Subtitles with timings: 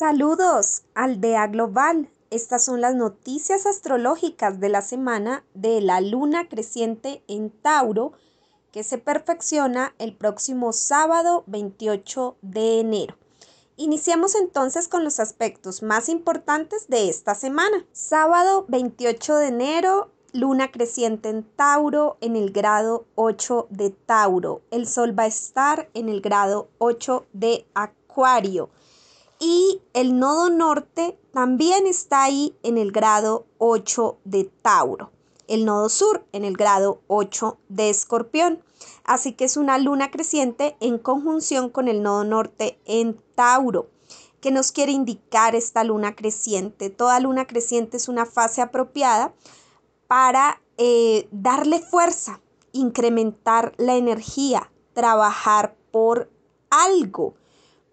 [0.00, 2.08] Saludos, Aldea Global.
[2.30, 8.12] Estas son las noticias astrológicas de la semana de la luna creciente en Tauro,
[8.72, 13.18] que se perfecciona el próximo sábado 28 de enero.
[13.76, 17.84] Iniciamos entonces con los aspectos más importantes de esta semana.
[17.92, 24.62] Sábado 28 de enero, luna creciente en Tauro en el grado 8 de Tauro.
[24.70, 28.70] El sol va a estar en el grado 8 de Acuario
[29.40, 35.10] y el nodo norte también está ahí en el grado 8 de Tauro.
[35.48, 38.62] El nodo sur en el grado 8 de Escorpión.
[39.02, 43.88] Así que es una luna creciente en conjunción con el nodo norte en Tauro.
[44.40, 46.90] ¿Qué nos quiere indicar esta luna creciente?
[46.90, 49.34] Toda luna creciente es una fase apropiada
[50.06, 52.40] para eh, darle fuerza,
[52.72, 56.30] incrementar la energía, trabajar por
[56.70, 57.34] algo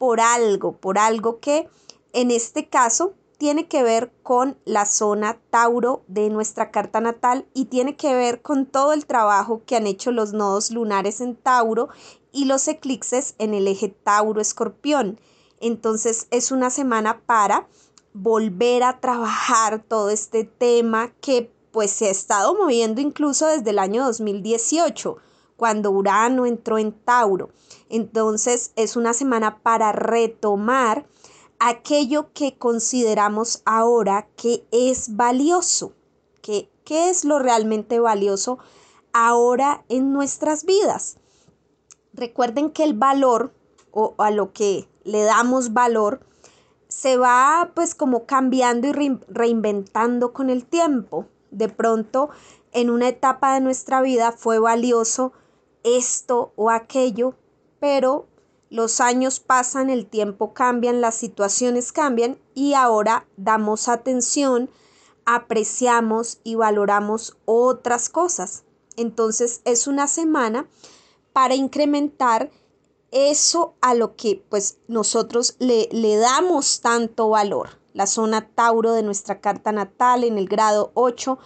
[0.00, 1.68] por algo, por algo que
[2.14, 7.66] en este caso tiene que ver con la zona Tauro de nuestra carta natal y
[7.66, 11.90] tiene que ver con todo el trabajo que han hecho los nodos lunares en Tauro
[12.32, 15.20] y los eclipses en el eje Tauro-Escorpión.
[15.60, 17.68] Entonces es una semana para
[18.14, 23.78] volver a trabajar todo este tema que pues se ha estado moviendo incluso desde el
[23.78, 25.18] año 2018
[25.60, 27.50] cuando Urano entró en Tauro.
[27.90, 31.06] Entonces es una semana para retomar
[31.58, 35.92] aquello que consideramos ahora que es valioso,
[36.40, 38.58] que, ¿qué es lo realmente valioso
[39.12, 41.18] ahora en nuestras vidas?
[42.14, 43.52] Recuerden que el valor
[43.90, 46.20] o a lo que le damos valor
[46.88, 51.26] se va pues como cambiando y reinventando con el tiempo.
[51.50, 52.30] De pronto
[52.72, 55.34] en una etapa de nuestra vida fue valioso
[55.84, 57.34] esto o aquello,
[57.78, 58.26] pero
[58.70, 64.70] los años pasan, el tiempo cambia, las situaciones cambian y ahora damos atención,
[65.24, 68.64] apreciamos y valoramos otras cosas.
[68.96, 70.68] Entonces es una semana
[71.32, 72.50] para incrementar
[73.10, 77.80] eso a lo que pues nosotros le, le damos tanto valor.
[77.92, 81.38] La zona Tauro de nuestra carta natal en el grado 8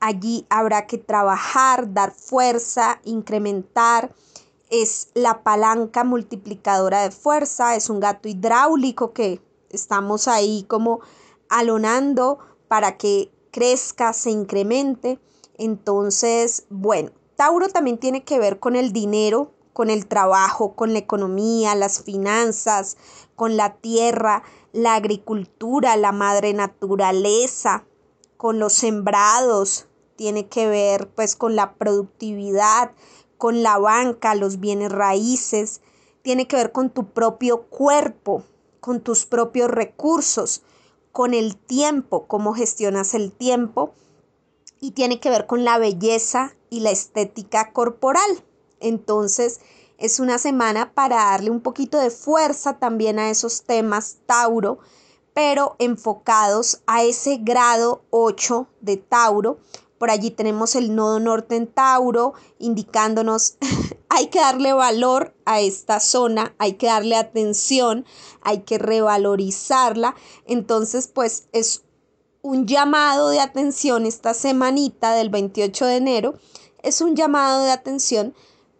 [0.00, 4.14] Allí habrá que trabajar, dar fuerza, incrementar.
[4.70, 11.00] Es la palanca multiplicadora de fuerza, es un gato hidráulico que estamos ahí como
[11.48, 12.38] alonando
[12.68, 15.18] para que crezca, se incremente.
[15.56, 20.98] Entonces, bueno, Tauro también tiene que ver con el dinero, con el trabajo, con la
[20.98, 22.96] economía, las finanzas,
[23.36, 24.42] con la tierra,
[24.72, 27.84] la agricultura, la madre naturaleza,
[28.36, 29.87] con los sembrados,
[30.18, 32.90] tiene que ver pues con la productividad,
[33.38, 35.80] con la banca, los bienes raíces,
[36.22, 38.42] tiene que ver con tu propio cuerpo,
[38.80, 40.62] con tus propios recursos,
[41.12, 43.94] con el tiempo, cómo gestionas el tiempo
[44.80, 48.44] y tiene que ver con la belleza y la estética corporal.
[48.80, 49.60] Entonces,
[49.98, 54.80] es una semana para darle un poquito de fuerza también a esos temas Tauro,
[55.32, 59.60] pero enfocados a ese grado 8 de Tauro,
[59.98, 63.56] por allí tenemos el nodo norte en Tauro, indicándonos
[64.08, 68.06] hay que darle valor a esta zona, hay que darle atención,
[68.42, 70.14] hay que revalorizarla.
[70.46, 71.84] Entonces, pues es
[72.42, 76.34] un llamado de atención esta semanita del 28 de enero,
[76.82, 78.34] es un llamado de atención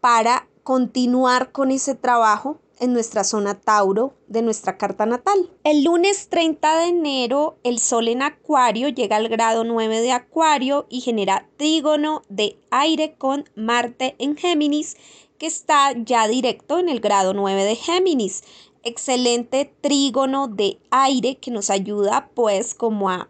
[0.00, 5.50] para continuar con ese trabajo en nuestra zona Tauro de nuestra carta natal.
[5.64, 10.86] El lunes 30 de enero el Sol en Acuario llega al grado 9 de Acuario
[10.88, 14.96] y genera trígono de aire con Marte en Géminis
[15.38, 18.44] que está ya directo en el grado 9 de Géminis.
[18.82, 23.28] Excelente trígono de aire que nos ayuda pues como a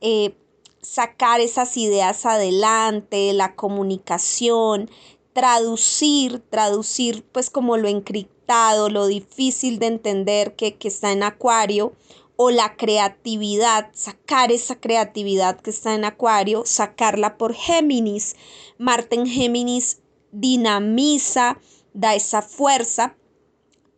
[0.00, 0.36] eh,
[0.84, 4.90] sacar esas ideas adelante, la comunicación,
[5.34, 11.92] traducir, traducir pues como lo encriptado, lo difícil de entender que, que está en acuario,
[12.36, 18.34] o la creatividad, sacar esa creatividad que está en acuario, sacarla por Géminis.
[18.78, 20.00] Marte en Géminis
[20.32, 21.58] dinamiza,
[21.92, 23.14] da esa fuerza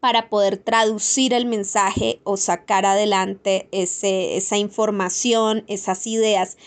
[0.01, 6.59] para poder traducir el mensaje o sacar adelante ese, esa información, esas ideas.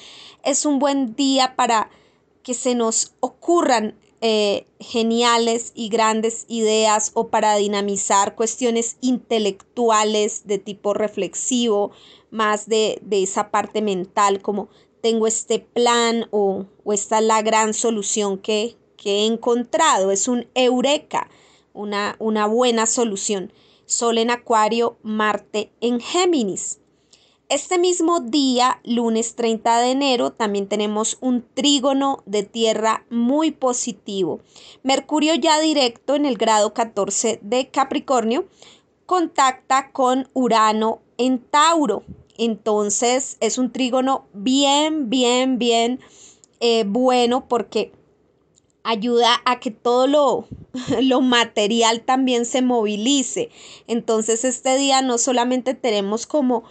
[0.43, 1.91] Es un buen día para
[2.41, 10.57] que se nos ocurran eh, geniales y grandes ideas o para dinamizar cuestiones intelectuales de
[10.57, 11.91] tipo reflexivo,
[12.29, 14.67] más de, esa parte mental, como
[15.01, 18.75] tengo este plan o, esta es la gran solución que,
[19.05, 21.29] he encontrado, es un eureka,
[21.73, 23.53] una, una buena solución.
[23.85, 26.79] Sol en Acuario, Marte en Géminis.
[27.49, 34.39] Este mismo día, lunes 30 de enero, también tenemos un trígono de tierra muy positivo.
[34.83, 38.45] Mercurio ya directo en el grado 14 de Capricornio
[39.07, 42.03] contacta con Urano en Tauro.
[42.37, 45.99] Entonces es un trígono bien, bien, bien
[46.59, 47.91] eh, bueno porque
[48.83, 50.45] ayuda a que todo lo,
[51.01, 53.49] lo material también se movilice.
[53.87, 56.63] Entonces este día no solamente tenemos como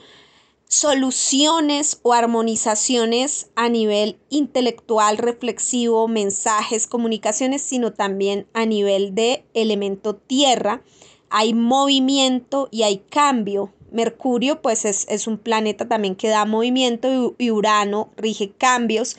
[0.69, 10.15] soluciones o armonizaciones a nivel intelectual, reflexivo, mensajes, comunicaciones, sino también a nivel de elemento
[10.15, 10.83] tierra.
[11.31, 13.73] Hay movimiento y hay cambio.
[13.91, 19.17] Mercurio pues es, un planeta también que da movimiento y Urano rige cambios.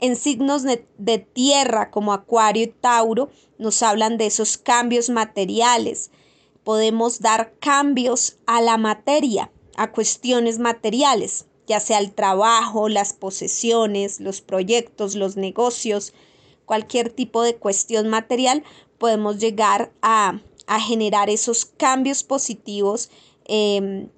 [0.00, 6.12] En signos de, de tierra como Acuario y Tauro nos hablan de esos cambios materiales.
[6.62, 14.20] Podemos dar cambios a la materia a cuestiones materiales, ya sea el trabajo, las posesiones,
[14.20, 16.12] los proyectos, los negocios,
[16.64, 18.64] cualquier tipo de cuestión material,
[18.98, 20.40] podemos llegar a,
[20.86, 23.10] generar esos cambios positivos,
[23.44, 24.08] em,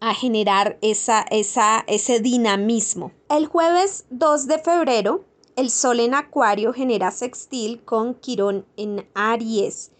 [0.00, 3.12] a generar esa, esa, ese dinamismo.
[3.28, 5.24] El jueves 2 de febrero,
[5.54, 9.90] el Sol en Acuario genera sextil con Quirón en Aries.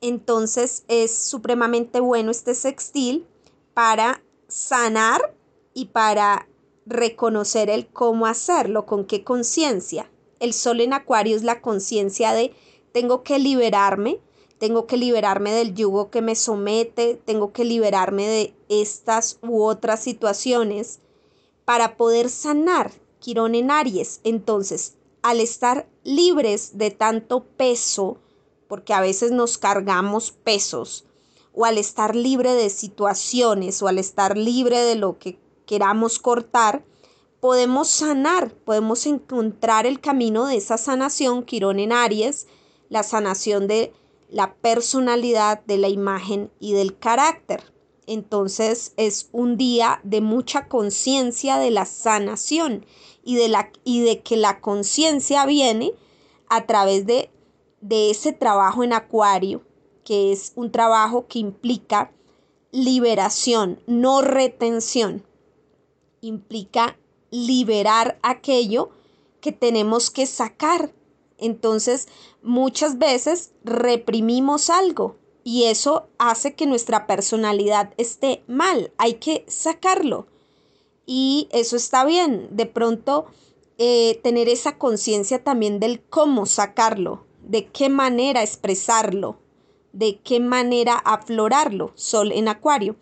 [0.00, 3.26] Entonces es supremamente bueno este sextil
[3.72, 4.13] para
[4.54, 5.34] sanar
[5.74, 6.48] y para
[6.86, 10.08] reconocer el cómo hacerlo, con qué conciencia.
[10.38, 12.54] El sol en acuario es la conciencia de
[12.92, 14.20] tengo que liberarme,
[14.58, 20.00] tengo que liberarme del yugo que me somete, tengo que liberarme de estas u otras
[20.00, 21.00] situaciones
[21.64, 22.92] para poder sanar.
[23.18, 24.20] Quirón en Aries.
[24.22, 28.18] Entonces, al estar libres de tanto peso,
[28.68, 31.06] porque a veces nos cargamos pesos,
[31.54, 36.84] o al estar libre de situaciones o al estar libre de lo que queramos cortar,
[37.40, 42.46] podemos sanar, podemos encontrar el camino de esa sanación, Quirón en Aries,
[42.88, 43.92] la sanación de
[44.30, 47.72] la personalidad, de la imagen y del carácter.
[48.06, 52.84] Entonces es un día de mucha conciencia de la sanación
[53.22, 55.92] y de, la, y de que la conciencia viene
[56.48, 57.30] a través de,
[57.80, 59.62] de ese trabajo en acuario,
[60.04, 62.12] que es un trabajo que implica
[62.72, 65.24] liberación, no retención.
[66.20, 66.96] Implica
[67.30, 68.90] liberar aquello
[69.40, 70.92] que tenemos que sacar.
[71.38, 72.08] Entonces,
[72.42, 78.92] muchas veces reprimimos algo y eso hace que nuestra personalidad esté mal.
[78.96, 80.26] Hay que sacarlo.
[81.06, 82.48] Y eso está bien.
[82.50, 83.26] De pronto,
[83.76, 89.38] eh, tener esa conciencia también del cómo sacarlo, de qué manera expresarlo,
[89.94, 92.96] de qué manera aflorarlo, Sol en Acuario.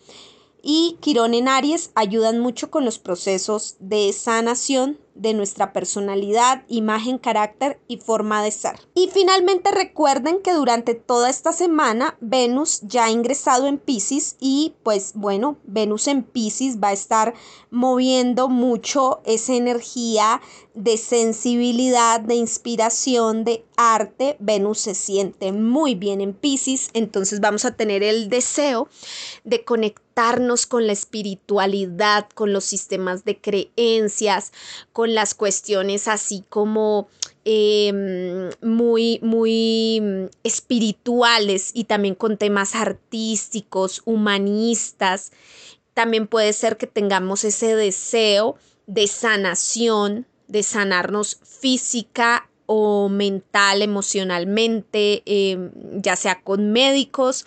[0.63, 7.19] Y Quirón en Aries ayudan mucho con los procesos de sanación de nuestra personalidad, imagen,
[7.19, 8.81] carácter y forma de ser.
[8.95, 14.75] Y finalmente recuerden que durante toda esta semana Venus ya ha ingresado en Pisces y
[14.83, 17.35] pues bueno, Venus en Pisces va a estar
[17.71, 20.41] moviendo mucho esa energía
[20.75, 24.37] de sensibilidad, de inspiración, de arte.
[24.39, 28.89] Venus se siente muy bien en Pisces, entonces vamos a tener el deseo
[29.45, 29.65] de
[30.69, 34.53] con la espiritualidad, con los sistemas de creencias,
[34.93, 37.09] con las cuestiones así como
[37.45, 45.33] em, muy, muy espirituales y también con temas artísticos, humanistas.
[45.95, 55.23] También puede ser que tengamos ese deseo de sanación, de sanarnos física o mental, emocionalmente,
[55.27, 57.45] em, ya sea con médicos,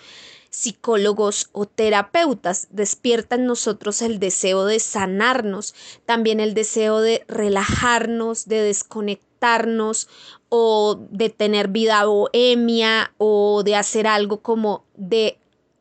[0.55, 2.67] psicólogos o terapeutas.
[2.71, 10.07] Despierta en nosotros el deseo de sanarnos, también el deseo de relajarnos, de desconectarnos
[10.49, 15.37] o de tener vida bohemia o de hacer algo como de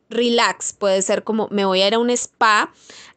[0.09, 0.73] relax.
[0.73, 2.73] Puede ser como me voy a ir a un spa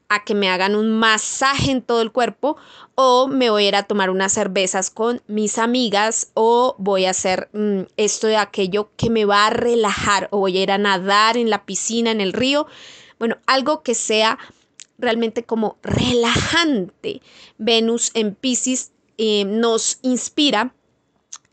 [0.08, 2.56] a que me hagan un masaje en todo el cuerpo
[2.94, 7.10] o me voy a ir a tomar unas cervezas con mis amigas o voy a
[7.10, 10.78] hacer mm, esto de aquello que me va a relajar o voy a ir a
[10.78, 12.66] nadar en la piscina, en el río.
[13.18, 14.38] Bueno, algo que sea
[14.98, 17.22] realmente como relajante.
[17.58, 20.74] Venus en Pisces eh, nos inspira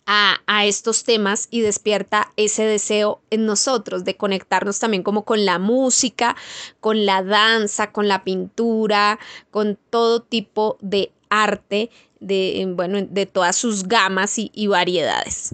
[0.06, 5.60] a, estos temas y despierta ese deseo en nosotros de conectarnos también como con la
[5.60, 6.36] música,
[6.80, 9.20] con la danza, con la pintura,
[9.52, 15.54] con todo tipo de arte, de, bueno, de todas sus gamas y variedades.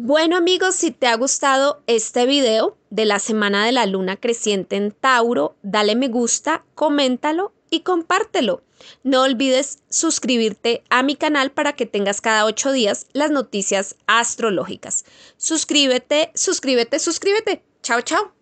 [0.00, 4.76] Bueno amigos, si te ha gustado este video de la semana de la luna creciente
[4.76, 8.62] en Tauro, dale me gusta, coméntalo y compártelo.
[9.02, 15.04] No olvides suscribirte a mi canal para que tengas cada ocho días las noticias astrológicas.
[15.36, 17.62] Suscríbete, suscríbete, suscríbete.
[17.82, 18.37] Chao, chao.